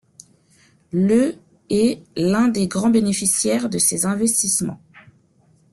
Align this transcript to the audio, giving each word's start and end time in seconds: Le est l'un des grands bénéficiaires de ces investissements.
Le 0.91 1.35
est 1.69 2.01
l'un 2.17 2.47
des 2.47 2.65
grands 2.67 2.89
bénéficiaires 2.89 3.69
de 3.69 3.77
ces 3.77 4.07
investissements. 4.07 4.81